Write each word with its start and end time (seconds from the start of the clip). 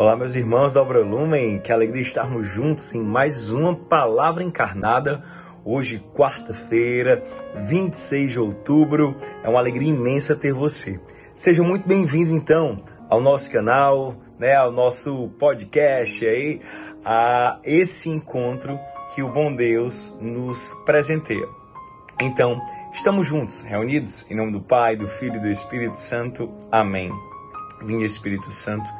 Olá, 0.00 0.16
meus 0.16 0.34
irmãos 0.34 0.72
da 0.72 0.80
Obra 0.80 1.00
Lumen, 1.00 1.60
que 1.60 1.70
alegria 1.70 2.00
estarmos 2.00 2.48
juntos 2.48 2.94
em 2.94 3.02
mais 3.02 3.50
uma 3.50 3.76
palavra 3.76 4.42
encarnada. 4.42 5.22
Hoje, 5.62 6.02
quarta-feira, 6.14 7.22
26 7.68 8.32
de 8.32 8.40
outubro, 8.40 9.14
é 9.44 9.48
uma 9.50 9.58
alegria 9.58 9.90
imensa 9.90 10.34
ter 10.34 10.54
você. 10.54 10.98
Seja 11.34 11.62
muito 11.62 11.86
bem-vindo, 11.86 12.34
então, 12.34 12.82
ao 13.10 13.20
nosso 13.20 13.52
canal, 13.52 14.16
né, 14.38 14.54
ao 14.54 14.72
nosso 14.72 15.28
podcast 15.38 16.26
aí, 16.26 16.62
a 17.04 17.60
esse 17.62 18.08
encontro 18.08 18.80
que 19.14 19.22
o 19.22 19.30
bom 19.30 19.54
Deus 19.54 20.16
nos 20.18 20.72
presenteia. 20.86 21.46
Então, 22.18 22.58
estamos 22.94 23.26
juntos, 23.26 23.60
reunidos 23.60 24.30
em 24.30 24.34
nome 24.34 24.52
do 24.52 24.62
Pai, 24.62 24.96
do 24.96 25.06
Filho 25.06 25.36
e 25.36 25.40
do 25.40 25.48
Espírito 25.50 25.98
Santo. 25.98 26.50
Amém. 26.72 27.12
Vinde 27.82 28.06
Espírito 28.06 28.50
Santo 28.50 28.99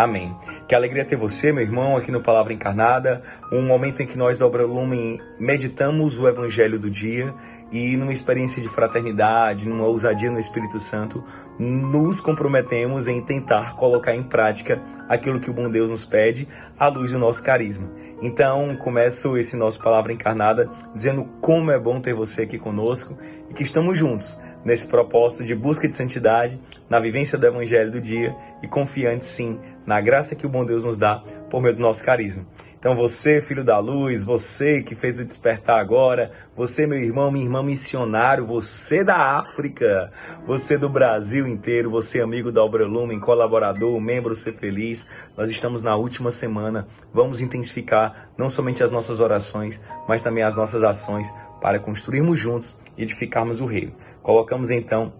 Amém. 0.00 0.34
Que 0.66 0.74
alegria 0.74 1.04
ter 1.04 1.16
você, 1.16 1.52
meu 1.52 1.62
irmão, 1.62 1.94
aqui 1.94 2.10
no 2.10 2.22
Palavra 2.22 2.54
Encarnada, 2.54 3.20
um 3.52 3.60
momento 3.60 4.02
em 4.02 4.06
que 4.06 4.16
nós 4.16 4.38
da 4.38 4.46
Lumen 4.46 5.20
meditamos 5.38 6.18
o 6.18 6.26
Evangelho 6.26 6.78
do 6.78 6.88
dia 6.88 7.34
e 7.70 7.98
numa 7.98 8.10
experiência 8.10 8.62
de 8.62 8.68
fraternidade, 8.70 9.68
numa 9.68 9.84
ousadia 9.84 10.30
no 10.30 10.38
Espírito 10.38 10.80
Santo, 10.80 11.22
nos 11.58 12.18
comprometemos 12.18 13.08
em 13.08 13.22
tentar 13.22 13.76
colocar 13.76 14.14
em 14.14 14.22
prática 14.22 14.80
aquilo 15.06 15.38
que 15.38 15.50
o 15.50 15.52
bom 15.52 15.70
Deus 15.70 15.90
nos 15.90 16.06
pede 16.06 16.48
à 16.78 16.88
luz 16.88 17.12
do 17.12 17.18
nosso 17.18 17.44
carisma. 17.44 17.86
Então, 18.22 18.74
começo 18.76 19.36
esse 19.36 19.54
nosso 19.54 19.82
Palavra 19.82 20.14
Encarnada 20.14 20.70
dizendo 20.94 21.26
como 21.42 21.70
é 21.70 21.78
bom 21.78 22.00
ter 22.00 22.14
você 22.14 22.44
aqui 22.44 22.58
conosco 22.58 23.18
e 23.50 23.52
que 23.52 23.62
estamos 23.62 23.98
juntos 23.98 24.40
nesse 24.64 24.88
propósito 24.88 25.44
de 25.44 25.54
busca 25.54 25.88
de 25.88 25.96
santidade, 25.96 26.60
na 26.88 26.98
vivência 26.98 27.38
do 27.38 27.46
Evangelho 27.46 27.90
do 27.90 28.00
dia 28.00 28.34
e 28.62 28.68
confiante 28.68 29.24
sim 29.24 29.58
na 29.86 30.00
graça 30.00 30.34
que 30.34 30.46
o 30.46 30.48
bom 30.48 30.64
Deus 30.64 30.84
nos 30.84 30.96
dá 30.96 31.22
por 31.48 31.60
meio 31.62 31.74
do 31.74 31.80
nosso 31.80 32.04
carisma. 32.04 32.44
Então 32.80 32.96
você, 32.96 33.42
filho 33.42 33.62
da 33.62 33.78
luz, 33.78 34.24
você 34.24 34.82
que 34.82 34.94
fez 34.94 35.20
o 35.20 35.24
despertar 35.24 35.78
agora, 35.78 36.32
você, 36.56 36.86
meu 36.86 36.98
irmão, 36.98 37.30
minha 37.30 37.44
irmã 37.44 37.62
missionário, 37.62 38.46
você 38.46 39.04
da 39.04 39.38
África, 39.38 40.10
você 40.46 40.78
do 40.78 40.88
Brasil 40.88 41.46
inteiro, 41.46 41.90
você 41.90 42.22
amigo 42.22 42.50
da 42.50 42.64
Obra 42.64 42.86
Lumen, 42.86 43.20
colaborador, 43.20 44.00
membro 44.00 44.34
Ser 44.34 44.54
Feliz, 44.54 45.06
nós 45.36 45.50
estamos 45.50 45.82
na 45.82 45.94
última 45.94 46.30
semana, 46.30 46.88
vamos 47.12 47.42
intensificar 47.42 48.30
não 48.38 48.48
somente 48.48 48.82
as 48.82 48.90
nossas 48.90 49.20
orações, 49.20 49.78
mas 50.08 50.22
também 50.22 50.42
as 50.42 50.56
nossas 50.56 50.82
ações 50.82 51.30
para 51.60 51.78
construirmos 51.78 52.40
juntos 52.40 52.80
e 52.96 53.02
edificarmos 53.02 53.60
o 53.60 53.66
reino. 53.66 53.92
Colocamos 54.22 54.70
então 54.70 55.12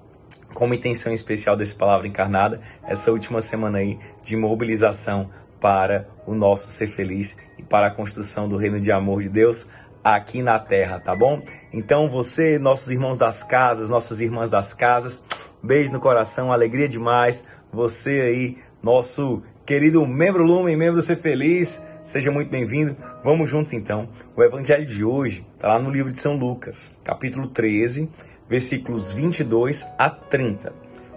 como 0.54 0.74
intenção 0.74 1.12
especial 1.12 1.56
dessa 1.56 1.76
palavra 1.76 2.06
encarnada 2.06 2.60
essa 2.86 3.10
última 3.10 3.40
semana 3.40 3.78
aí 3.78 3.98
de 4.22 4.36
mobilização 4.36 5.30
para 5.60 6.08
o 6.26 6.34
nosso 6.34 6.68
ser 6.68 6.88
feliz 6.88 7.36
e 7.58 7.62
para 7.62 7.88
a 7.88 7.90
construção 7.90 8.48
do 8.48 8.56
reino 8.56 8.80
de 8.80 8.90
amor 8.90 9.22
de 9.22 9.28
Deus 9.28 9.68
aqui 10.02 10.42
na 10.42 10.58
terra, 10.58 10.98
tá 10.98 11.14
bom? 11.14 11.42
Então 11.72 12.08
você, 12.08 12.58
nossos 12.58 12.90
irmãos 12.90 13.18
das 13.18 13.42
casas, 13.42 13.88
nossas 13.88 14.20
irmãs 14.20 14.48
das 14.48 14.72
casas, 14.72 15.22
beijo 15.62 15.92
no 15.92 16.00
coração, 16.00 16.52
alegria 16.52 16.88
demais. 16.88 17.46
Você 17.72 18.20
aí, 18.20 18.58
nosso 18.82 19.42
querido 19.66 20.04
membro 20.06 20.42
Lumen, 20.42 20.76
membro 20.76 21.02
Ser 21.02 21.16
Feliz, 21.16 21.84
seja 22.02 22.30
muito 22.30 22.50
bem-vindo. 22.50 22.96
Vamos 23.22 23.50
juntos 23.50 23.72
então. 23.72 24.08
O 24.34 24.42
evangelho 24.42 24.86
de 24.86 25.04
hoje 25.04 25.44
está 25.54 25.68
lá 25.68 25.78
no 25.78 25.90
livro 25.90 26.10
de 26.10 26.18
São 26.18 26.36
Lucas, 26.36 26.98
capítulo 27.04 27.48
13, 27.48 28.10
versículos 28.50 29.14
22 29.14 29.86
a 29.96 30.10
30. 30.10 30.72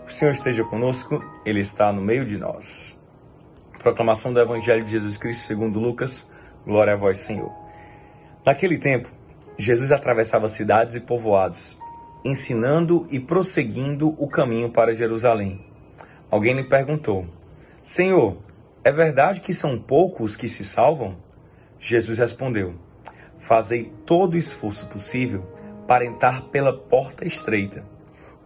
O 0.08 0.12
Senhor 0.12 0.34
esteja 0.34 0.64
conosco, 0.64 1.20
Ele 1.44 1.62
está 1.62 1.92
no 1.92 2.00
meio 2.00 2.24
de 2.28 2.38
nós. 2.38 3.02
Proclamação 3.80 4.32
do 4.32 4.40
Evangelho 4.40 4.86
de 4.86 4.92
Jesus 4.92 5.18
Cristo 5.18 5.48
segundo 5.48 5.80
Lucas, 5.80 6.30
glória 6.64 6.94
a 6.94 6.96
vós, 6.96 7.18
Senhor. 7.18 7.52
Naquele 8.46 8.78
tempo, 8.78 9.10
Jesus 9.58 9.92
atravessava 9.92 10.48
cidades 10.48 10.94
e 10.94 11.00
povoados, 11.00 11.76
ensinando 12.24 13.08
e 13.10 13.20
prosseguindo 13.20 14.10
o 14.24 14.28
caminho 14.28 14.72
para 14.72 14.94
Jerusalém. 14.94 15.66
Alguém 16.30 16.56
lhe 16.56 16.64
perguntou: 16.64 17.26
Senhor, 17.82 18.38
é 18.84 18.92
verdade 18.92 19.42
que 19.42 19.54
são 19.54 19.80
poucos 19.80 20.36
que 20.36 20.48
se 20.48 20.64
salvam? 20.64 21.18
Jesus 21.80 22.20
respondeu: 22.20 22.76
Fazei 23.40 23.92
todo 24.06 24.36
o 24.36 24.38
esforço 24.38 24.86
possível 24.88 25.44
para 25.94 26.08
entrar 26.08 26.50
pela 26.50 26.76
porta 26.76 27.24
estreita, 27.24 27.84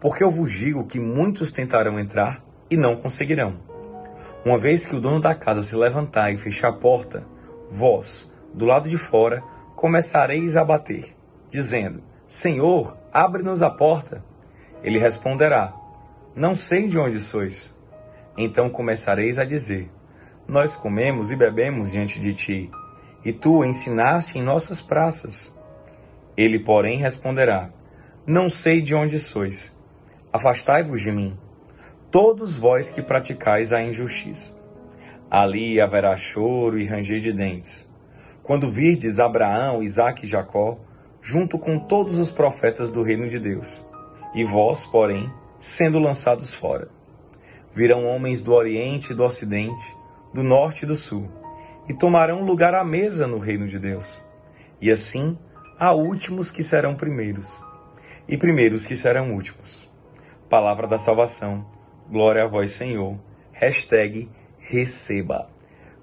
porque 0.02 0.22
eu 0.22 0.30
vos 0.30 0.52
digo 0.52 0.86
que 0.86 1.00
muitos 1.00 1.50
tentarão 1.50 1.98
entrar 1.98 2.44
e 2.70 2.76
não 2.76 2.98
conseguirão. 2.98 3.56
Uma 4.44 4.60
vez 4.60 4.86
que 4.86 4.94
o 4.94 5.00
dono 5.00 5.22
da 5.22 5.34
casa 5.34 5.64
se 5.64 5.74
levantar 5.74 6.30
e 6.30 6.38
fechar 6.38 6.68
a 6.68 6.74
porta, 6.74 7.26
vós, 7.72 8.30
do 8.54 8.66
lado 8.66 8.90
de 8.90 8.98
fora, 8.98 9.42
começareis 9.78 10.58
a 10.58 10.66
bater, 10.66 11.16
dizendo: 11.50 12.04
Senhor, 12.28 12.98
abre-nos 13.14 13.64
a 13.64 13.70
porta. 13.70 14.22
Ele 14.84 15.00
responderá: 15.00 15.74
Não 16.36 16.54
sei 16.54 16.90
de 16.90 17.00
onde 17.00 17.22
sois. 17.22 17.74
Então 18.38 18.70
começareis 18.70 19.40
a 19.40 19.46
dizer: 19.46 19.90
Nós 20.46 20.76
comemos 20.76 21.32
e 21.32 21.36
bebemos 21.38 21.94
diante 21.94 22.20
de 22.20 22.34
ti, 22.34 22.70
e 23.24 23.32
tu 23.32 23.64
ensinaste 23.64 24.38
em 24.38 24.44
nossas 24.44 24.82
praças. 24.82 25.57
Ele, 26.38 26.60
porém, 26.60 27.00
responderá: 27.00 27.72
Não 28.26 28.48
sei 28.48 28.82
de 28.82 28.94
onde 28.94 29.18
sois. 29.18 29.76
Afastai-vos 30.32 31.02
de 31.02 31.12
mim, 31.12 31.36
todos 32.12 32.58
vós 32.58 32.90
que 32.90 33.02
praticais 33.02 33.74
a 33.74 33.82
injustiça. 33.82 34.56
Ali 35.32 35.82
haverá 35.82 36.16
choro 36.16 36.80
e 36.80 36.86
ranger 36.86 37.20
de 37.20 37.34
dentes. 37.34 37.90
Quando 38.44 38.72
virdes 38.72 39.20
Abraão, 39.20 39.82
Isaque 39.82 40.26
e 40.26 40.30
Jacó, 40.30 40.78
junto 41.22 41.58
com 41.58 41.80
todos 41.80 42.18
os 42.18 42.32
profetas 42.32 42.90
do 42.90 43.04
reino 43.04 43.28
de 43.28 43.40
Deus, 43.40 43.86
e 44.34 44.46
vós, 44.46 44.86
porém, 44.86 45.30
sendo 45.60 46.00
lançados 46.00 46.54
fora. 46.54 46.88
Virão 47.74 48.06
homens 48.06 48.42
do 48.42 48.54
Oriente 48.54 49.12
e 49.12 49.16
do 49.16 49.24
Ocidente, 49.24 49.96
do 50.34 50.44
Norte 50.44 50.84
e 50.84 50.88
do 50.88 50.96
Sul, 50.96 51.28
e 51.90 51.94
tomarão 51.94 52.46
lugar 52.46 52.74
à 52.74 52.84
mesa 52.84 53.28
no 53.28 53.40
reino 53.40 53.68
de 53.68 53.80
Deus. 53.80 54.24
E 54.80 54.92
assim 54.92 55.38
há 55.80 55.94
últimos 55.94 56.50
que 56.50 56.64
serão 56.64 56.96
primeiros, 56.96 57.48
e 58.28 58.38
primeiros 58.38 58.86
que 58.86 58.96
serão 58.96 59.34
últimos. 59.34 59.88
Palavra 60.50 60.88
da 60.88 60.98
salvação, 60.98 61.66
glória 62.10 62.44
a 62.44 62.48
vós, 62.48 62.72
Senhor. 62.72 63.18
Hashtag 63.54 64.30
receba. 64.60 65.50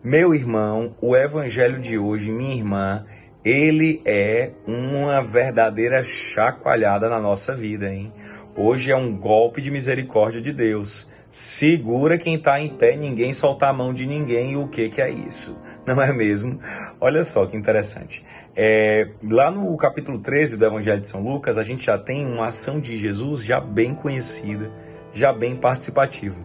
Meu 0.02 0.34
irmão, 0.34 0.94
o 1.00 1.16
evangelho 1.16 1.80
de 1.80 1.98
hoje, 1.98 2.30
minha 2.30 2.54
irmã, 2.54 3.04
ele 3.44 4.00
é 4.04 4.52
uma 4.66 5.22
verdadeira 5.22 6.02
chacoalhada 6.02 7.08
na 7.08 7.18
nossa 7.18 7.54
vida, 7.54 7.92
hein? 7.92 8.12
Hoje 8.56 8.92
é 8.92 8.96
um 8.96 9.16
golpe 9.16 9.60
de 9.60 9.70
misericórdia 9.70 10.40
de 10.40 10.52
Deus. 10.52 11.10
Segura 11.32 12.16
quem 12.16 12.36
está 12.36 12.60
em 12.60 12.68
pé, 12.76 12.96
ninguém 12.96 13.32
soltar 13.32 13.70
a 13.70 13.72
mão 13.72 13.92
de 13.92 14.06
ninguém. 14.06 14.52
E 14.52 14.56
o 14.56 14.68
que, 14.68 14.88
que 14.88 15.02
é 15.02 15.10
isso? 15.10 15.56
Não 15.86 16.02
é 16.02 16.12
mesmo? 16.12 16.58
Olha 17.00 17.22
só 17.24 17.46
que 17.46 17.56
interessante. 17.56 18.24
É, 18.56 19.08
lá 19.22 19.50
no 19.50 19.76
capítulo 19.76 20.18
13 20.18 20.56
do 20.56 20.64
Evangelho 20.64 21.00
de 21.00 21.08
São 21.08 21.22
Lucas, 21.22 21.58
a 21.58 21.62
gente 21.62 21.84
já 21.84 21.98
tem 21.98 22.24
uma 22.24 22.48
ação 22.48 22.80
de 22.80 22.96
Jesus 22.96 23.44
já 23.44 23.60
bem 23.60 23.94
conhecida, 23.94 24.70
já 25.12 25.32
bem 25.32 25.56
participativa. 25.56 26.36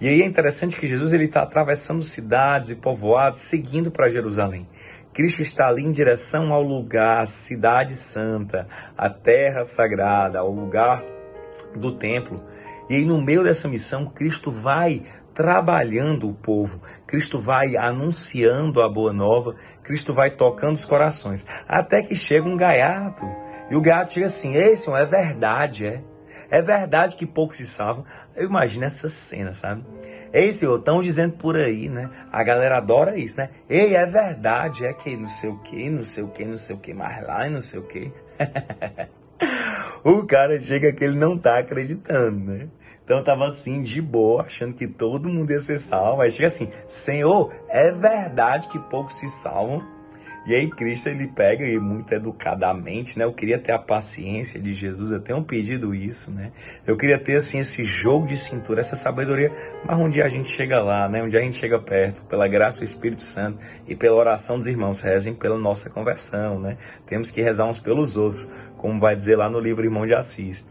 E 0.00 0.08
aí 0.08 0.22
é 0.22 0.26
interessante 0.26 0.76
que 0.76 0.88
Jesus 0.88 1.12
está 1.12 1.42
atravessando 1.42 2.02
cidades 2.02 2.70
e 2.70 2.74
povoados, 2.74 3.40
seguindo 3.40 3.90
para 3.90 4.08
Jerusalém. 4.08 4.66
Cristo 5.14 5.42
está 5.42 5.68
ali 5.68 5.84
em 5.84 5.92
direção 5.92 6.52
ao 6.52 6.62
lugar, 6.62 7.24
cidade 7.26 7.94
santa, 7.94 8.66
a 8.98 9.08
terra 9.08 9.62
sagrada, 9.62 10.40
ao 10.40 10.50
lugar 10.50 11.04
do 11.76 11.92
templo. 11.96 12.42
E 12.92 12.96
aí, 12.96 13.06
no 13.06 13.22
meio 13.22 13.42
dessa 13.42 13.66
missão, 13.68 14.04
Cristo 14.04 14.50
vai 14.50 15.02
trabalhando 15.32 16.28
o 16.28 16.34
povo, 16.34 16.78
Cristo 17.06 17.40
vai 17.40 17.74
anunciando 17.74 18.82
a 18.82 18.88
boa 18.88 19.14
nova, 19.14 19.56
Cristo 19.82 20.12
vai 20.12 20.30
tocando 20.30 20.74
os 20.74 20.84
corações, 20.84 21.46
até 21.66 22.02
que 22.02 22.14
chega 22.14 22.46
um 22.46 22.54
gaiato. 22.54 23.24
E 23.70 23.74
o 23.74 23.80
gaiato 23.80 24.12
diz 24.12 24.24
assim: 24.24 24.54
Ei, 24.54 24.76
Senhor, 24.76 24.98
é 24.98 25.06
verdade, 25.06 25.86
é. 25.86 26.02
É 26.50 26.60
verdade 26.60 27.16
que 27.16 27.24
poucos 27.24 27.56
se 27.56 27.66
salvam. 27.66 28.04
Eu 28.36 28.44
imagino 28.44 28.84
essa 28.84 29.08
cena, 29.08 29.54
sabe? 29.54 29.82
Ei, 30.30 30.52
Senhor, 30.52 30.78
estão 30.78 31.00
dizendo 31.00 31.38
por 31.38 31.56
aí, 31.56 31.88
né? 31.88 32.10
A 32.30 32.44
galera 32.44 32.76
adora 32.76 33.18
isso, 33.18 33.38
né? 33.38 33.48
Ei, 33.70 33.96
é 33.96 34.04
verdade, 34.04 34.84
é 34.84 34.92
que 34.92 35.16
não 35.16 35.28
sei 35.28 35.48
o 35.48 35.58
que, 35.60 35.88
não 35.88 36.02
sei 36.02 36.24
o 36.24 36.28
que, 36.28 36.44
não 36.44 36.58
sei 36.58 36.76
o 36.76 36.78
que, 36.78 36.92
mais 36.92 37.26
lá 37.26 37.46
e 37.46 37.50
não 37.50 37.62
sei 37.62 37.80
o 37.80 37.84
que. 37.84 38.12
o 40.04 40.26
cara 40.26 40.58
chega 40.60 40.92
que 40.92 41.04
ele 41.04 41.18
não 41.18 41.38
tá 41.38 41.58
acreditando, 41.58 42.38
né? 42.38 42.68
Então 43.04 43.22
tava 43.22 43.46
assim, 43.46 43.82
de 43.82 44.00
boa, 44.00 44.42
achando 44.42 44.74
que 44.74 44.86
todo 44.86 45.28
mundo 45.28 45.50
ia 45.50 45.60
ser 45.60 45.78
salvo. 45.78 46.22
Aí 46.22 46.30
chega 46.30 46.46
assim, 46.46 46.70
Senhor, 46.86 47.52
é 47.68 47.90
verdade 47.90 48.68
que 48.68 48.78
poucos 48.78 49.18
se 49.18 49.28
salvam? 49.28 49.82
E 50.44 50.54
aí 50.54 50.68
Cristo 50.68 51.08
ele 51.08 51.28
pega 51.28 51.64
e 51.64 51.78
muito 51.78 52.12
educadamente, 52.12 53.16
né? 53.16 53.24
Eu 53.24 53.32
queria 53.32 53.60
ter 53.60 53.70
a 53.70 53.78
paciência 53.78 54.60
de 54.60 54.72
Jesus, 54.72 55.12
eu 55.12 55.20
tenho 55.20 55.42
pedido 55.44 55.94
isso, 55.94 56.32
né? 56.32 56.50
Eu 56.84 56.96
queria 56.96 57.16
ter 57.16 57.36
assim 57.36 57.60
esse 57.60 57.84
jogo 57.84 58.26
de 58.26 58.36
cintura, 58.36 58.80
essa 58.80 58.96
sabedoria, 58.96 59.52
mas 59.86 59.96
um 59.96 60.08
dia 60.08 60.24
a 60.24 60.28
gente 60.28 60.50
chega 60.56 60.82
lá, 60.82 61.08
né? 61.08 61.22
Um 61.22 61.28
dia 61.28 61.38
a 61.38 61.42
gente 61.42 61.58
chega 61.58 61.78
perto, 61.78 62.22
pela 62.24 62.48
graça 62.48 62.78
do 62.78 62.84
Espírito 62.84 63.22
Santo 63.22 63.58
e 63.86 63.94
pela 63.94 64.16
oração 64.16 64.58
dos 64.58 64.66
irmãos, 64.66 65.00
rezem 65.00 65.32
pela 65.32 65.56
nossa 65.56 65.88
conversão, 65.88 66.58
né? 66.58 66.76
Temos 67.06 67.30
que 67.30 67.40
rezar 67.40 67.68
uns 67.68 67.78
pelos 67.78 68.16
outros, 68.16 68.48
como 68.78 68.98
vai 68.98 69.14
dizer 69.14 69.36
lá 69.36 69.48
no 69.48 69.60
livro 69.60 69.84
Irmão 69.84 70.06
de 70.06 70.14
Assis. 70.14 70.66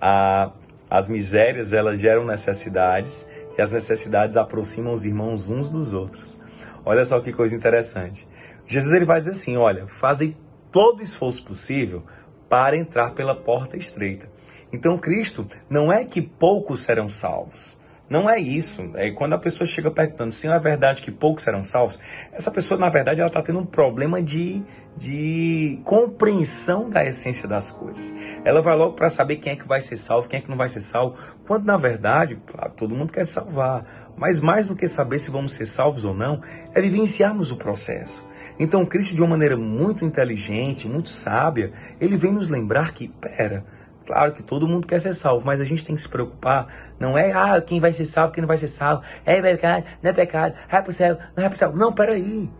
A, 0.00 0.50
as 0.90 1.08
misérias, 1.08 1.72
elas 1.72 2.00
geram 2.00 2.26
necessidades 2.26 3.24
e 3.56 3.62
as 3.62 3.70
necessidades 3.70 4.36
aproximam 4.36 4.94
os 4.94 5.04
irmãos 5.04 5.48
uns 5.48 5.70
dos 5.70 5.94
outros. 5.94 6.36
Olha 6.84 7.04
só 7.04 7.20
que 7.20 7.32
coisa 7.32 7.54
interessante. 7.54 8.26
Jesus 8.66 8.92
ele 8.92 9.04
vai 9.04 9.18
dizer 9.18 9.32
assim: 9.32 9.56
olha, 9.56 9.86
fazem 9.86 10.36
todo 10.70 11.00
o 11.00 11.02
esforço 11.02 11.44
possível 11.44 12.02
para 12.48 12.76
entrar 12.76 13.10
pela 13.14 13.34
porta 13.34 13.76
estreita. 13.76 14.28
Então 14.72 14.98
Cristo 14.98 15.46
não 15.68 15.92
é 15.92 16.04
que 16.04 16.22
poucos 16.22 16.80
serão 16.80 17.08
salvos. 17.08 17.72
Não 18.12 18.28
é 18.28 18.38
isso. 18.38 18.90
É 18.94 19.10
quando 19.10 19.32
a 19.32 19.38
pessoa 19.38 19.66
chega 19.66 19.90
perguntando 19.90 20.32
se 20.32 20.46
é 20.46 20.58
verdade 20.58 21.02
que 21.02 21.10
poucos 21.10 21.44
serão 21.44 21.64
salvos, 21.64 21.98
essa 22.30 22.50
pessoa, 22.50 22.78
na 22.78 22.90
verdade, 22.90 23.20
ela 23.20 23.28
está 23.28 23.40
tendo 23.40 23.60
um 23.60 23.64
problema 23.64 24.22
de, 24.22 24.62
de 24.94 25.80
compreensão 25.82 26.90
da 26.90 27.06
essência 27.06 27.48
das 27.48 27.70
coisas. 27.70 28.12
Ela 28.44 28.60
vai 28.60 28.76
logo 28.76 28.96
para 28.96 29.08
saber 29.08 29.36
quem 29.36 29.54
é 29.54 29.56
que 29.56 29.66
vai 29.66 29.80
ser 29.80 29.96
salvo, 29.96 30.28
quem 30.28 30.40
é 30.40 30.42
que 30.42 30.50
não 30.50 30.58
vai 30.58 30.68
ser 30.68 30.82
salvo, 30.82 31.16
quando 31.46 31.64
na 31.64 31.78
verdade, 31.78 32.38
claro, 32.46 32.74
todo 32.76 32.94
mundo 32.94 33.10
quer 33.10 33.24
salvar. 33.24 34.12
Mas 34.14 34.40
mais 34.40 34.66
do 34.66 34.76
que 34.76 34.86
saber 34.86 35.18
se 35.18 35.30
vamos 35.30 35.54
ser 35.54 35.64
salvos 35.64 36.04
ou 36.04 36.12
não, 36.12 36.42
é 36.74 36.82
vivenciarmos 36.82 37.50
o 37.50 37.56
processo. 37.56 38.30
Então, 38.58 38.84
Cristo, 38.84 39.14
de 39.14 39.20
uma 39.20 39.30
maneira 39.30 39.56
muito 39.56 40.04
inteligente, 40.04 40.88
muito 40.88 41.08
sábia, 41.08 41.72
ele 42.00 42.16
vem 42.16 42.32
nos 42.32 42.48
lembrar 42.48 42.92
que, 42.92 43.08
pera, 43.08 43.64
claro 44.06 44.32
que 44.32 44.42
todo 44.42 44.68
mundo 44.68 44.86
quer 44.86 45.00
ser 45.00 45.14
salvo, 45.14 45.46
mas 45.46 45.60
a 45.60 45.64
gente 45.64 45.84
tem 45.84 45.96
que 45.96 46.02
se 46.02 46.08
preocupar, 46.08 46.66
não 46.98 47.16
é, 47.16 47.32
ah, 47.32 47.60
quem 47.60 47.80
vai 47.80 47.92
ser 47.92 48.06
salvo, 48.06 48.32
quem 48.32 48.42
não 48.42 48.48
vai 48.48 48.56
ser 48.56 48.68
salvo, 48.68 49.02
é 49.24 49.40
pecado, 49.40 49.84
não 50.02 50.10
é 50.10 50.12
pecado, 50.12 50.54
vai 50.70 50.82
pro 50.82 50.92
céu, 50.92 51.18
não 51.36 51.42
vai 51.42 51.48
pro 51.48 51.58
céu. 51.58 51.72
Não, 51.74 51.92
peraí. 51.92 52.50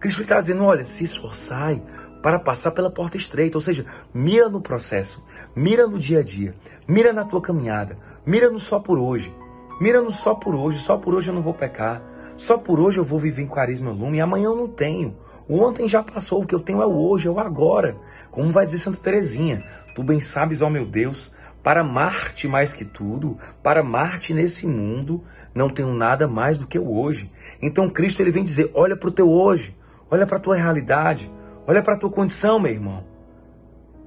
Cristo 0.00 0.22
está 0.22 0.40
dizendo, 0.40 0.64
olha, 0.64 0.84
se 0.84 1.04
esforçai 1.04 1.80
para 2.22 2.38
passar 2.38 2.70
pela 2.70 2.90
porta 2.90 3.16
estreita, 3.16 3.56
ou 3.56 3.60
seja, 3.60 3.84
mira 4.14 4.48
no 4.48 4.60
processo, 4.60 5.24
mira 5.54 5.86
no 5.86 5.98
dia 5.98 6.20
a 6.20 6.22
dia, 6.22 6.54
mira 6.86 7.12
na 7.12 7.24
tua 7.24 7.42
caminhada, 7.42 7.96
mira 8.24 8.48
no 8.48 8.58
só 8.58 8.78
por 8.78 8.98
hoje, 8.98 9.34
mira 9.80 10.00
no 10.00 10.10
só 10.10 10.34
por 10.34 10.54
hoje, 10.54 10.78
só 10.78 10.96
por 10.96 11.14
hoje 11.14 11.28
eu 11.28 11.34
não 11.34 11.42
vou 11.42 11.54
pecar, 11.54 12.02
só 12.36 12.56
por 12.56 12.80
hoje 12.80 12.98
eu 12.98 13.04
vou 13.04 13.18
viver 13.18 13.42
em 13.42 13.48
carisma 13.48 13.90
lume, 13.90 14.18
e 14.18 14.20
amanhã 14.20 14.46
eu 14.46 14.56
não 14.56 14.68
tenho. 14.68 15.16
O 15.48 15.58
ontem 15.58 15.88
já 15.88 16.02
passou, 16.02 16.42
o 16.42 16.46
que 16.46 16.54
eu 16.54 16.60
tenho 16.60 16.82
é 16.82 16.86
o 16.86 16.94
hoje, 16.94 17.26
é 17.26 17.30
o 17.30 17.38
agora. 17.38 17.96
Como 18.30 18.50
vai 18.50 18.64
dizer 18.64 18.78
Santa 18.78 18.98
Teresinha, 18.98 19.64
tu 19.94 20.02
bem 20.02 20.20
sabes, 20.20 20.62
ó 20.62 20.70
meu 20.70 20.86
Deus, 20.86 21.34
para 21.62 21.80
amar-te 21.80 22.48
mais 22.48 22.72
que 22.72 22.84
tudo, 22.84 23.38
para 23.62 23.80
amar-te 23.80 24.34
nesse 24.34 24.66
mundo, 24.66 25.22
não 25.54 25.68
tenho 25.68 25.92
nada 25.92 26.26
mais 26.26 26.56
do 26.56 26.66
que 26.66 26.78
o 26.78 26.92
hoje. 26.92 27.30
Então 27.60 27.90
Cristo 27.90 28.20
ele 28.20 28.30
vem 28.30 28.44
dizer: 28.44 28.70
olha 28.74 28.96
para 28.96 29.08
o 29.08 29.12
teu 29.12 29.30
hoje, 29.30 29.76
olha 30.10 30.26
para 30.26 30.38
a 30.38 30.40
tua 30.40 30.56
realidade, 30.56 31.30
olha 31.66 31.82
para 31.82 31.94
a 31.94 31.98
tua 31.98 32.10
condição, 32.10 32.58
meu 32.58 32.72
irmão. 32.72 33.04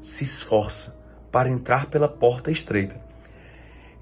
Se 0.03 0.23
esforça 0.23 0.95
para 1.31 1.49
entrar 1.49 1.87
pela 1.87 2.07
porta 2.07 2.51
estreita. 2.51 3.03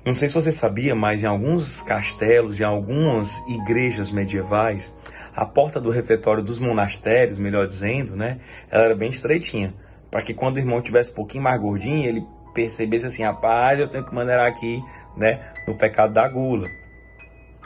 Não 0.06 0.14
sei 0.14 0.28
se 0.28 0.36
você 0.36 0.52
sabia, 0.52 0.94
mas 0.94 1.24
em 1.24 1.28
alguns 1.28 1.82
castelos, 1.82 2.60
em 2.60 2.64
algumas 2.64 3.32
igrejas 3.48 4.12
medievais, 4.12 4.94
a 5.36 5.46
porta 5.46 5.80
do 5.80 5.90
refeitório 5.90 6.44
dos 6.44 6.60
monastérios, 6.60 7.40
melhor 7.40 7.66
dizendo, 7.66 8.16
né, 8.16 8.40
ela 8.70 8.86
era 8.86 8.96
bem 8.96 9.10
estreitinha, 9.10 9.74
para 10.10 10.24
que 10.24 10.34
quando 10.34 10.58
o 10.58 10.60
irmão 10.60 10.82
tivesse 10.82 11.12
um 11.12 11.16
pouquinho 11.16 11.44
mais 11.44 11.60
gordinho, 11.60 12.06
ele 12.08 12.24
percebesse 12.54 13.08
assim, 13.08 13.24
rapaz, 13.24 13.80
eu 13.80 13.90
tenho 13.90 14.06
que 14.06 14.14
maneirar 14.14 14.48
aqui, 14.48 14.80
né, 15.18 15.52
no 15.68 15.78
pecado 15.78 16.14
da 16.14 16.28
gula. 16.28 16.68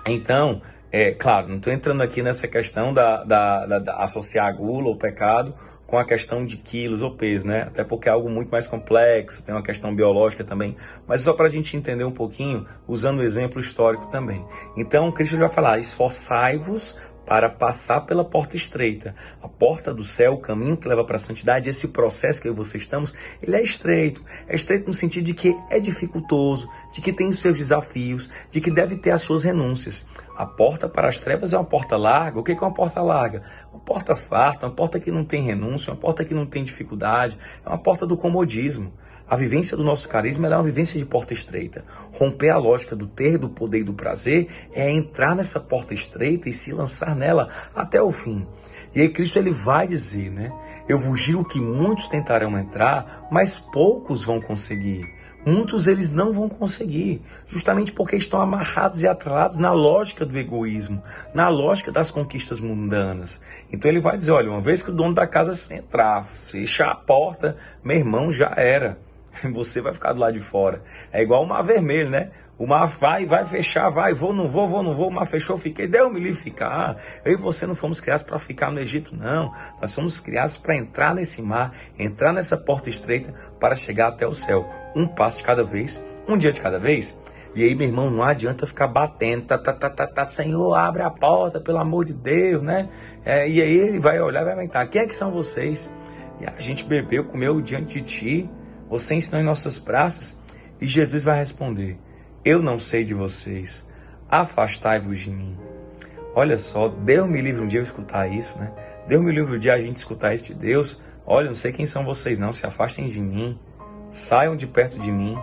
Então, 0.05 0.61
é 0.91 1.11
claro, 1.11 1.49
não 1.49 1.57
estou 1.57 1.73
entrando 1.73 2.01
aqui 2.01 2.23
nessa 2.23 2.47
questão 2.47 2.93
da, 2.93 3.23
da, 3.23 3.65
da, 3.65 3.79
da 3.79 4.03
associar 4.03 4.47
a 4.47 4.51
gula, 4.51 4.89
o 4.89 4.97
pecado, 4.97 5.53
com 5.87 5.97
a 5.97 6.05
questão 6.05 6.45
de 6.45 6.57
quilos 6.57 7.01
ou 7.01 7.15
peso, 7.15 7.47
né? 7.47 7.63
Até 7.63 7.83
porque 7.83 8.09
é 8.09 8.11
algo 8.11 8.29
muito 8.29 8.49
mais 8.49 8.67
complexo, 8.67 9.43
tem 9.43 9.55
uma 9.55 9.63
questão 9.63 9.95
biológica 9.95 10.43
também. 10.43 10.75
Mas 11.07 11.21
só 11.21 11.33
para 11.33 11.47
a 11.47 11.49
gente 11.49 11.75
entender 11.77 12.03
um 12.03 12.11
pouquinho, 12.11 12.65
usando 12.85 13.19
o 13.19 13.23
exemplo 13.23 13.59
histórico 13.59 14.07
também. 14.11 14.45
Então, 14.75 15.11
Cristo 15.13 15.37
vai 15.37 15.49
falar: 15.49 15.79
esforçai-vos 15.79 16.99
para 17.27 17.49
passar 17.49 18.01
pela 18.05 18.23
porta 18.23 18.55
estreita. 18.55 19.13
A 19.43 19.49
porta 19.49 19.93
do 19.93 20.03
céu, 20.03 20.35
o 20.35 20.41
caminho 20.41 20.77
que 20.77 20.87
leva 20.87 21.03
para 21.03 21.17
a 21.17 21.19
santidade, 21.19 21.69
esse 21.69 21.89
processo 21.89 22.41
que 22.41 22.47
eu 22.47 22.53
e 22.53 22.55
você 22.55 22.77
estamos, 22.77 23.13
ele 23.43 23.57
é 23.57 23.61
estreito. 23.61 24.23
É 24.47 24.55
estreito 24.55 24.87
no 24.87 24.93
sentido 24.93 25.25
de 25.25 25.33
que 25.33 25.53
é 25.69 25.77
dificultoso, 25.77 26.69
de 26.93 27.01
que 27.01 27.11
tem 27.11 27.27
os 27.27 27.41
seus 27.41 27.57
desafios, 27.57 28.29
de 28.49 28.61
que 28.61 28.71
deve 28.71 28.95
ter 28.95 29.11
as 29.11 29.21
suas 29.21 29.43
renúncias. 29.43 30.07
A 30.37 30.45
porta 30.45 30.87
para 30.87 31.09
as 31.09 31.19
trevas 31.19 31.51
é 31.51 31.57
uma 31.57 31.65
porta 31.65 31.97
larga. 31.97 32.39
O 32.39 32.43
que 32.43 32.53
é 32.53 32.55
uma 32.55 32.73
porta 32.73 33.01
larga? 33.01 33.43
Uma 33.73 33.81
porta 33.81 34.15
farta, 34.15 34.65
uma 34.65 34.73
porta 34.73 34.97
que 34.97 35.11
não 35.11 35.25
tem 35.25 35.43
renúncia, 35.43 35.91
uma 35.91 35.99
porta 35.99 36.23
que 36.23 36.33
não 36.33 36.45
tem 36.45 36.63
dificuldade, 36.63 37.37
é 37.65 37.67
uma 37.67 37.77
porta 37.77 38.07
do 38.07 38.15
comodismo. 38.15 38.93
A 39.29 39.35
vivência 39.35 39.75
do 39.75 39.83
nosso 39.83 40.07
carisma 40.07 40.47
é 40.47 40.55
uma 40.55 40.63
vivência 40.63 40.97
de 40.97 41.05
porta 41.05 41.33
estreita. 41.33 41.83
Romper 42.13 42.49
a 42.49 42.57
lógica 42.57 42.95
do 42.95 43.07
ter, 43.07 43.37
do 43.37 43.49
poder 43.49 43.79
e 43.79 43.83
do 43.83 43.93
prazer 43.93 44.47
é 44.71 44.89
entrar 44.89 45.35
nessa 45.35 45.59
porta 45.59 45.93
estreita 45.93 46.47
e 46.47 46.53
se 46.53 46.71
lançar 46.71 47.13
nela 47.13 47.49
até 47.75 48.01
o 48.01 48.11
fim. 48.11 48.47
E 48.95 49.01
aí 49.01 49.09
Cristo 49.09 49.37
ele 49.37 49.51
vai 49.51 49.85
dizer, 49.85 50.31
né? 50.31 50.49
Eu 50.87 50.97
vos 50.97 51.21
digo 51.21 51.43
que 51.43 51.59
muitos 51.59 52.07
tentarão 52.07 52.57
entrar, 52.57 53.27
mas 53.29 53.59
poucos 53.59 54.23
vão 54.23 54.39
conseguir. 54.39 55.05
Muitos 55.45 55.87
eles 55.87 56.11
não 56.11 56.33
vão 56.33 56.49
conseguir, 56.49 57.21
justamente 57.47 57.91
porque 57.91 58.15
estão 58.15 58.41
amarrados 58.41 59.01
e 59.01 59.07
atrelados 59.07 59.57
na 59.57 59.71
lógica 59.71 60.25
do 60.25 60.37
egoísmo, 60.37 61.01
na 61.33 61.47
lógica 61.47 61.91
das 61.91 62.11
conquistas 62.11 62.59
mundanas. 62.59 63.39
Então 63.71 63.89
ele 63.89 64.01
vai 64.01 64.17
dizer, 64.17 64.31
olha, 64.31 64.49
uma 64.49 64.61
vez 64.61 64.81
que 64.81 64.89
o 64.89 64.93
dono 64.93 65.13
da 65.13 65.27
casa 65.27 65.53
entrar, 65.73 66.25
fechar 66.25 66.91
a 66.91 66.95
porta, 66.95 67.55
meu 67.83 67.97
irmão 67.97 68.31
já 68.31 68.53
era. 68.57 68.97
você 69.53 69.81
vai 69.81 69.93
ficar 69.93 70.13
do 70.13 70.19
lado 70.19 70.33
de 70.33 70.39
fora. 70.39 70.81
É 71.11 71.21
igual 71.21 71.43
o 71.43 71.47
mar 71.47 71.63
vermelho, 71.63 72.09
né? 72.09 72.31
O 72.57 72.65
mar 72.65 72.87
vai, 72.87 73.25
vai 73.25 73.45
fechar, 73.45 73.89
vai, 73.89 74.15
vou, 74.15 74.33
não 74.33 74.47
vou, 74.47 74.67
vou, 74.67 74.81
não 74.81 74.95
vou, 74.95 75.09
o 75.09 75.13
mar 75.13 75.27
fechou, 75.27 75.57
fiquei, 75.57 75.87
deu 75.87 76.11
me 76.11 76.19
livre 76.19 76.41
ficar. 76.41 76.97
Eu 77.23 77.33
e 77.33 77.35
você 77.37 77.67
não 77.67 77.75
fomos 77.75 78.01
criados 78.01 78.23
para 78.23 78.39
ficar 78.39 78.71
no 78.71 78.79
Egito, 78.79 79.15
não. 79.15 79.53
Nós 79.79 79.91
somos 79.91 80.19
criados 80.19 80.57
para 80.57 80.75
entrar 80.75 81.13
nesse 81.13 81.39
mar, 81.41 81.71
entrar 81.99 82.33
nessa 82.33 82.57
porta 82.57 82.89
estreita 82.89 83.31
para 83.59 83.75
chegar 83.75 84.07
até 84.07 84.25
o 84.25 84.33
céu. 84.33 84.67
Um 84.95 85.07
passo 85.07 85.37
de 85.37 85.43
cada 85.43 85.63
vez, 85.63 86.03
um 86.27 86.35
dia 86.35 86.51
de 86.51 86.59
cada 86.59 86.79
vez. 86.79 87.21
E 87.53 87.63
aí, 87.63 87.75
meu 87.75 87.87
irmão, 87.87 88.09
não 88.09 88.23
adianta 88.23 88.67
ficar 88.67 88.87
batendo, 88.87 89.45
tá, 89.45 89.57
tá, 89.57 89.73
tá, 89.73 89.89
tá, 89.89 90.07
tá, 90.07 90.23
Senhor, 90.25 90.75
abre 90.75 91.01
a 91.01 91.09
porta, 91.09 91.59
pelo 91.59 91.79
amor 91.79 92.05
de 92.05 92.13
Deus, 92.13 92.61
né? 92.61 92.89
É, 93.25 93.47
e 93.49 93.61
aí 93.61 93.77
ele 93.77 93.99
vai 93.99 94.19
olhar 94.19 94.41
e 94.41 94.45
vai 94.45 94.55
perguntar, 94.55 94.87
quem 94.87 95.01
é 95.01 95.07
que 95.07 95.15
são 95.15 95.31
vocês? 95.31 95.91
E 96.39 96.45
a 96.45 96.59
gente 96.59 96.85
bebeu, 96.85 97.25
comeu 97.25 97.59
diante 97.61 97.99
de 97.99 98.01
ti, 98.01 98.49
você 98.89 99.15
ensinou 99.15 99.41
em 99.41 99.45
nossas 99.45 99.77
praças? 99.77 100.39
E 100.79 100.87
Jesus 100.87 101.23
vai 101.23 101.39
responder: 101.39 101.97
Eu 102.43 102.61
não 102.61 102.79
sei 102.79 103.03
de 103.03 103.13
vocês, 103.13 103.85
afastai-vos 104.29 105.19
de 105.19 105.29
mim. 105.29 105.57
Olha 106.33 106.57
só, 106.57 106.87
Deus 106.87 107.27
me 107.27 107.41
livre 107.41 107.61
um 107.61 107.67
dia 107.67 107.79
eu 107.79 107.83
escutar 107.83 108.27
isso, 108.27 108.57
né? 108.57 108.71
Deus 109.07 109.23
me 109.23 109.31
livre 109.31 109.55
um 109.55 109.59
dia 109.59 109.73
a 109.73 109.79
gente 109.79 109.97
escutar 109.97 110.33
isso 110.33 110.45
de 110.45 110.53
Deus. 110.53 111.01
Olha, 111.25 111.47
não 111.47 111.55
sei 111.55 111.71
quem 111.71 111.85
são 111.85 112.05
vocês, 112.05 112.37
não, 112.37 112.53
se 112.53 112.65
afastem 112.65 113.09
de 113.09 113.19
mim, 113.19 113.59
saiam 114.11 114.55
de 114.55 114.67
perto 114.67 114.99
de 114.99 115.11
mim, 115.11 115.37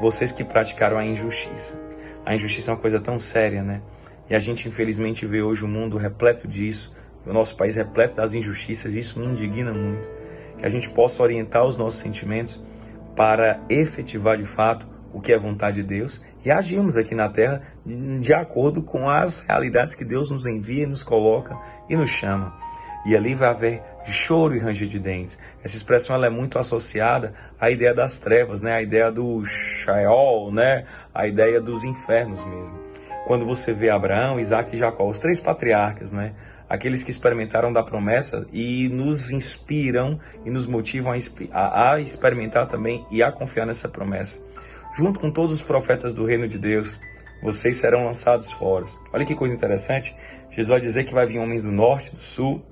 vocês 0.00 0.32
que 0.32 0.44
praticaram 0.44 0.98
a 0.98 1.04
injustiça. 1.04 1.78
A 2.24 2.34
injustiça 2.34 2.70
é 2.70 2.74
uma 2.74 2.80
coisa 2.80 3.00
tão 3.00 3.18
séria, 3.18 3.62
né? 3.62 3.82
E 4.30 4.34
a 4.34 4.38
gente 4.38 4.68
infelizmente 4.68 5.26
vê 5.26 5.42
hoje 5.42 5.64
o 5.64 5.68
mundo 5.68 5.98
repleto 5.98 6.48
disso, 6.48 6.96
o 7.26 7.32
nosso 7.32 7.56
país 7.56 7.76
repleto 7.76 8.16
das 8.16 8.34
injustiças, 8.34 8.94
isso 8.94 9.18
me 9.20 9.26
indigna 9.26 9.72
muito. 9.72 10.08
Que 10.58 10.64
a 10.64 10.68
gente 10.68 10.88
possa 10.90 11.22
orientar 11.22 11.64
os 11.64 11.76
nossos 11.76 12.00
sentimentos 12.00 12.64
para 13.16 13.60
efetivar 13.68 14.36
de 14.36 14.46
fato 14.46 14.86
o 15.12 15.20
que 15.20 15.32
é 15.32 15.38
vontade 15.38 15.82
de 15.82 15.88
Deus 15.88 16.22
e 16.44 16.50
agirmos 16.50 16.96
aqui 16.96 17.14
na 17.14 17.28
terra 17.28 17.62
de 18.20 18.34
acordo 18.34 18.82
com 18.82 19.08
as 19.08 19.44
realidades 19.46 19.96
que 19.96 20.04
Deus 20.04 20.30
nos 20.30 20.44
envia, 20.46 20.86
nos 20.86 21.02
coloca 21.02 21.56
e 21.88 21.96
nos 21.96 22.10
chama. 22.10 22.54
E 23.06 23.16
ali 23.16 23.34
vai 23.34 23.48
haver 23.48 23.82
choro 24.04 24.54
e 24.54 24.58
ranger 24.58 24.88
de 24.88 24.98
dentes. 24.98 25.38
Essa 25.64 25.76
expressão 25.76 26.16
ela 26.16 26.26
é 26.26 26.30
muito 26.30 26.58
associada 26.58 27.32
à 27.58 27.70
ideia 27.70 27.94
das 27.94 28.20
trevas, 28.20 28.60
né? 28.62 28.72
A 28.72 28.82
ideia 28.82 29.10
do 29.10 29.44
Sheol, 29.44 30.52
né? 30.52 30.84
A 31.14 31.26
ideia 31.26 31.60
dos 31.60 31.84
infernos 31.84 32.44
mesmo. 32.44 32.78
Quando 33.26 33.46
você 33.46 33.72
vê 33.72 33.90
Abraão, 33.90 34.38
Isaac 34.38 34.74
e 34.74 34.78
Jacó, 34.78 35.08
os 35.08 35.18
três 35.18 35.40
patriarcas, 35.40 36.12
né? 36.12 36.34
Aqueles 36.68 37.02
que 37.02 37.10
experimentaram 37.10 37.72
da 37.72 37.82
promessa 37.82 38.46
e 38.52 38.88
nos 38.88 39.30
inspiram 39.30 40.18
e 40.44 40.50
nos 40.50 40.66
motivam 40.66 41.12
a, 41.52 41.92
a, 41.92 42.00
experimentar 42.00 42.66
também 42.66 43.06
e 43.10 43.22
a 43.22 43.30
confiar 43.30 43.66
nessa 43.66 43.88
promessa. 43.88 44.44
Junto 44.96 45.20
com 45.20 45.30
todos 45.30 45.52
os 45.52 45.62
profetas 45.62 46.14
do 46.14 46.24
reino 46.24 46.48
de 46.48 46.58
Deus, 46.58 46.98
vocês 47.42 47.76
serão 47.76 48.04
lançados 48.06 48.50
fora. 48.52 48.86
Olha 49.12 49.26
que 49.26 49.34
coisa 49.34 49.54
interessante. 49.54 50.16
Jesus 50.50 50.68
vai 50.68 50.80
dizer 50.80 51.04
que 51.04 51.12
vai 51.12 51.26
vir 51.26 51.38
homens 51.38 51.62
do 51.62 51.70
norte, 51.70 52.14
do 52.14 52.22
sul, 52.22 52.64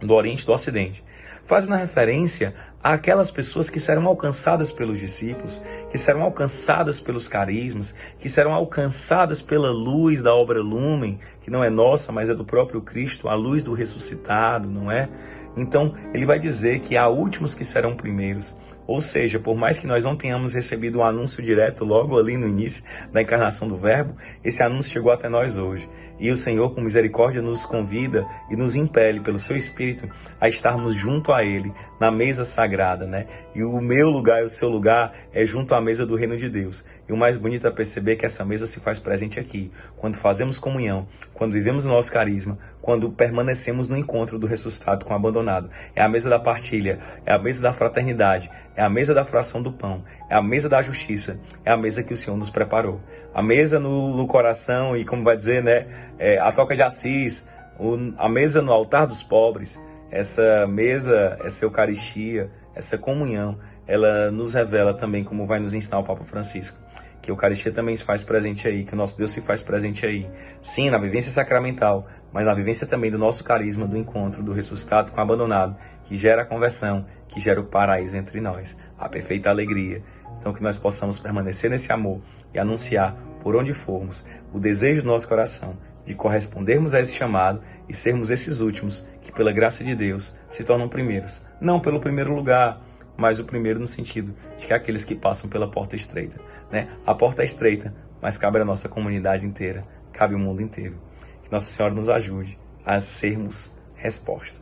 do 0.00 0.14
oriente, 0.14 0.44
do 0.44 0.52
ocidente. 0.52 1.02
Faz 1.50 1.64
uma 1.64 1.76
referência 1.76 2.54
àquelas 2.80 3.28
pessoas 3.28 3.68
que 3.68 3.80
serão 3.80 4.06
alcançadas 4.06 4.70
pelos 4.70 5.00
discípulos, 5.00 5.60
que 5.90 5.98
serão 5.98 6.22
alcançadas 6.22 7.00
pelos 7.00 7.26
carismas, 7.26 7.92
que 8.20 8.28
serão 8.28 8.54
alcançadas 8.54 9.42
pela 9.42 9.72
luz 9.72 10.22
da 10.22 10.32
obra 10.32 10.62
lumen, 10.62 11.18
que 11.40 11.50
não 11.50 11.64
é 11.64 11.68
nossa, 11.68 12.12
mas 12.12 12.30
é 12.30 12.34
do 12.36 12.44
próprio 12.44 12.80
Cristo, 12.80 13.28
a 13.28 13.34
luz 13.34 13.64
do 13.64 13.72
ressuscitado, 13.72 14.70
não 14.70 14.92
é? 14.92 15.08
Então, 15.56 15.92
ele 16.14 16.24
vai 16.24 16.38
dizer 16.38 16.82
que 16.82 16.96
há 16.96 17.08
últimos 17.08 17.52
que 17.52 17.64
serão 17.64 17.96
primeiros. 17.96 18.56
Ou 18.86 19.00
seja, 19.00 19.40
por 19.40 19.56
mais 19.56 19.76
que 19.76 19.88
nós 19.88 20.04
não 20.04 20.16
tenhamos 20.16 20.54
recebido 20.54 21.00
um 21.00 21.04
anúncio 21.04 21.42
direto 21.42 21.84
logo 21.84 22.16
ali 22.16 22.36
no 22.36 22.46
início 22.46 22.84
da 23.12 23.22
encarnação 23.22 23.66
do 23.66 23.76
Verbo, 23.76 24.14
esse 24.44 24.62
anúncio 24.62 24.92
chegou 24.92 25.10
até 25.10 25.28
nós 25.28 25.58
hoje. 25.58 25.88
E 26.20 26.30
o 26.30 26.36
Senhor, 26.36 26.74
com 26.74 26.82
misericórdia, 26.82 27.40
nos 27.40 27.64
convida 27.64 28.26
e 28.50 28.56
nos 28.56 28.76
impele 28.76 29.20
pelo 29.20 29.38
seu 29.38 29.56
Espírito 29.56 30.08
a 30.38 30.48
estarmos 30.48 30.94
junto 30.94 31.32
a 31.32 31.42
Ele, 31.42 31.72
na 31.98 32.10
mesa 32.10 32.44
sagrada, 32.44 33.06
né? 33.06 33.26
E 33.54 33.64
o 33.64 33.80
meu 33.80 34.08
lugar 34.08 34.42
e 34.42 34.44
o 34.44 34.48
seu 34.48 34.68
lugar 34.68 35.12
é 35.32 35.44
junto 35.46 35.74
à 35.74 35.80
mesa 35.80 36.04
do 36.06 36.16
reino 36.16 36.36
de 36.36 36.48
Deus. 36.48 36.86
E 37.08 37.12
o 37.12 37.16
mais 37.16 37.36
bonito 37.36 37.66
é 37.66 37.70
perceber 37.70 38.14
que 38.14 38.24
essa 38.24 38.44
mesa 38.44 38.66
se 38.66 38.78
faz 38.78 39.00
presente 39.00 39.40
aqui, 39.40 39.72
quando 39.96 40.16
fazemos 40.16 40.58
comunhão, 40.58 41.08
quando 41.34 41.54
vivemos 41.54 41.84
o 41.84 41.88
nosso 41.88 42.12
carisma, 42.12 42.56
quando 42.80 43.10
permanecemos 43.10 43.88
no 43.88 43.96
encontro 43.96 44.38
do 44.38 44.46
ressuscitado 44.46 45.04
com 45.04 45.12
o 45.12 45.16
abandonado. 45.16 45.70
É 45.96 46.02
a 46.02 46.08
mesa 46.08 46.30
da 46.30 46.38
partilha, 46.38 47.00
é 47.26 47.32
a 47.32 47.38
mesa 47.38 47.60
da 47.62 47.72
fraternidade, 47.72 48.48
é 48.76 48.82
a 48.82 48.88
mesa 48.88 49.12
da 49.12 49.24
fração 49.24 49.60
do 49.60 49.72
pão, 49.72 50.04
é 50.28 50.36
a 50.36 50.42
mesa 50.42 50.68
da 50.68 50.82
justiça, 50.82 51.40
é 51.64 51.72
a 51.72 51.76
mesa 51.76 52.02
que 52.02 52.14
o 52.14 52.16
Senhor 52.16 52.36
nos 52.36 52.50
preparou. 52.50 53.00
A 53.34 53.42
mesa 53.42 53.78
no, 53.78 54.16
no 54.16 54.26
coração 54.26 54.96
e, 54.96 55.04
como 55.04 55.22
vai 55.22 55.36
dizer, 55.36 55.62
né, 55.62 55.86
é, 56.18 56.38
a 56.38 56.50
toca 56.52 56.74
de 56.74 56.82
Assis, 56.82 57.46
o, 57.78 57.96
a 58.18 58.28
mesa 58.28 58.60
no 58.60 58.72
altar 58.72 59.06
dos 59.06 59.22
pobres, 59.22 59.80
essa 60.10 60.66
mesa, 60.66 61.38
essa 61.44 61.64
Eucaristia, 61.64 62.50
essa 62.74 62.98
comunhão, 62.98 63.58
ela 63.86 64.30
nos 64.30 64.54
revela 64.54 64.94
também, 64.94 65.24
como 65.24 65.46
vai 65.46 65.58
nos 65.58 65.72
ensinar 65.72 65.98
o 65.98 66.04
Papa 66.04 66.24
Francisco, 66.24 66.78
que 67.22 67.30
a 67.30 67.32
Eucaristia 67.32 67.72
também 67.72 67.96
se 67.96 68.04
faz 68.04 68.22
presente 68.22 68.66
aí, 68.66 68.84
que 68.84 68.94
o 68.94 68.96
nosso 68.96 69.16
Deus 69.16 69.32
se 69.32 69.40
faz 69.40 69.62
presente 69.62 70.04
aí. 70.06 70.28
Sim, 70.62 70.90
na 70.90 70.98
vivência 70.98 71.30
sacramental, 71.30 72.06
mas 72.32 72.46
na 72.46 72.54
vivência 72.54 72.86
também 72.86 73.10
do 73.10 73.18
nosso 73.18 73.44
carisma, 73.44 73.86
do 73.86 73.96
encontro, 73.96 74.42
do 74.42 74.52
ressuscitado 74.52 75.12
com 75.12 75.18
o 75.18 75.20
abandonado, 75.20 75.76
que 76.04 76.16
gera 76.16 76.42
a 76.42 76.46
conversão, 76.46 77.04
que 77.28 77.40
gera 77.40 77.60
o 77.60 77.64
paraíso 77.64 78.16
entre 78.16 78.40
nós, 78.40 78.76
a 78.98 79.08
perfeita 79.08 79.50
alegria. 79.50 80.02
Então, 80.40 80.54
que 80.54 80.62
nós 80.62 80.78
possamos 80.78 81.20
permanecer 81.20 81.70
nesse 81.70 81.92
amor 81.92 82.20
e 82.52 82.58
anunciar 82.58 83.14
por 83.42 83.54
onde 83.54 83.74
formos 83.74 84.26
o 84.52 84.58
desejo 84.58 85.02
do 85.02 85.08
nosso 85.08 85.28
coração 85.28 85.76
de 86.04 86.14
correspondermos 86.14 86.94
a 86.94 87.00
esse 87.00 87.14
chamado 87.14 87.62
e 87.88 87.94
sermos 87.94 88.30
esses 88.30 88.60
últimos 88.60 89.06
que, 89.20 89.30
pela 89.30 89.52
graça 89.52 89.84
de 89.84 89.94
Deus, 89.94 90.36
se 90.50 90.64
tornam 90.64 90.88
primeiros. 90.88 91.44
Não 91.60 91.78
pelo 91.78 92.00
primeiro 92.00 92.34
lugar, 92.34 92.80
mas 93.16 93.38
o 93.38 93.44
primeiro 93.44 93.78
no 93.78 93.86
sentido 93.86 94.34
de 94.58 94.66
que 94.66 94.72
aqueles 94.72 95.04
que 95.04 95.14
passam 95.14 95.48
pela 95.48 95.70
porta 95.70 95.94
estreita. 95.94 96.40
Né? 96.72 96.88
A 97.06 97.14
porta 97.14 97.42
é 97.42 97.44
estreita, 97.44 97.94
mas 98.20 98.38
cabe 98.38 98.58
a 98.58 98.64
nossa 98.64 98.88
comunidade 98.88 99.44
inteira, 99.44 99.84
cabe 100.10 100.34
o 100.34 100.38
mundo 100.38 100.62
inteiro. 100.62 100.96
Que 101.42 101.52
Nossa 101.52 101.70
Senhora 101.70 101.94
nos 101.94 102.08
ajude 102.08 102.58
a 102.84 102.98
sermos 103.00 103.70
resposta. 103.94 104.60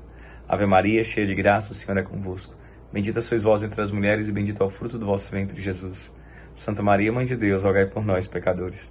Ave 0.49 0.67
Maria, 0.67 1.05
cheia 1.05 1.27
de 1.27 1.35
graça, 1.35 1.73
o 1.73 1.75
Senhor 1.75 1.97
é 1.99 2.03
convosco. 2.03 2.58
Bendita 2.93 3.21
sois 3.21 3.43
vós 3.43 3.63
entre 3.63 3.81
as 3.83 3.91
mulheres 3.91 4.29
e 4.29 4.33
bendito 4.33 4.63
é 4.63 4.67
o 4.67 4.71
fruto 4.71 4.99
do 4.99 5.05
vosso 5.05 5.31
ventre, 5.31 5.61
Jesus. 5.61 6.13
Santa 6.55 6.83
Maria, 6.83 7.13
Mãe 7.13 7.27
de 7.27 7.37
Deus, 7.37 7.63
rogai 7.63 7.87
por 7.87 8.05
nós, 8.05 8.27
pecadores, 8.27 8.91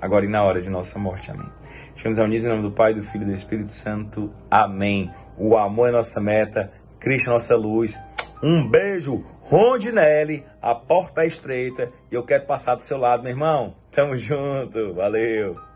agora 0.00 0.24
e 0.24 0.28
na 0.28 0.42
hora 0.44 0.60
de 0.60 0.68
nossa 0.68 0.98
morte. 0.98 1.30
Amém. 1.30 1.48
Estamos 1.96 2.18
reunidos 2.18 2.44
em 2.44 2.48
nome 2.50 2.62
do 2.62 2.70
Pai, 2.70 2.94
do 2.94 3.02
Filho 3.02 3.22
e 3.22 3.26
do 3.26 3.32
Espírito 3.32 3.70
Santo. 3.70 4.32
Amém. 4.50 5.10
O 5.36 5.56
amor 5.56 5.88
é 5.88 5.92
nossa 5.92 6.20
meta, 6.20 6.72
Cristo 7.00 7.30
é 7.30 7.32
nossa 7.32 7.56
luz. 7.56 7.98
Um 8.42 8.68
beijo, 8.68 9.24
Rondinelli, 9.42 10.44
a 10.62 10.74
porta 10.74 11.22
é 11.22 11.26
estreita 11.26 11.90
e 12.12 12.14
eu 12.14 12.24
quero 12.24 12.46
passar 12.46 12.76
do 12.76 12.82
seu 12.82 12.98
lado, 12.98 13.22
meu 13.22 13.32
irmão. 13.32 13.74
Tamo 13.90 14.14
junto, 14.16 14.94
valeu. 14.94 15.67